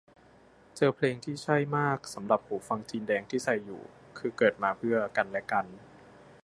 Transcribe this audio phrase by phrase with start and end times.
[0.75, 3.81] เจอเพลงที่ใช่มากสำหรับหูฟังจีนแดงที่ใส่อยู่
[4.17, 5.65] คือเกิดมาเพื่อกันและกัน